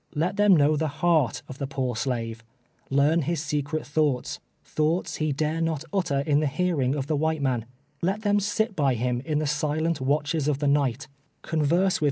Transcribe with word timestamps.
Let 0.15 0.35
them 0.35 0.57
kimw 0.57 0.79
the 0.79 0.85
At 0.87 0.91
ar^ 1.03 1.41
of 1.47 1.59
the 1.59 1.67
poor 1.67 1.95
slave— 1.95 2.43
learn, 2.89 3.21
his 3.21 3.39
secret 3.39 3.85
thoughts— 3.85 4.39
thoughts 4.63 5.17
he 5.17 5.31
dare 5.31 5.61
not 5.61 5.83
utter 5.93 6.21
in 6.21 6.39
the 6.39 6.47
hearing 6.47 6.95
of 6.95 7.05
the 7.05 7.15
white 7.15 7.43
man; 7.43 7.67
let 8.01 8.23
them 8.23 8.39
sit 8.39 8.75
by 8.75 8.95
him 8.95 9.21
in 9.25 9.37
the 9.37 9.45
silent 9.45 10.01
watches 10.01 10.47
of 10.47 10.57
the 10.57 10.67
night— 10.67 11.07
converse 11.43 11.61
with 11.61 11.69
THE 11.69 11.75
LOVE 11.75 11.81
OF 11.85 11.93
FREEDOM. 11.93 11.99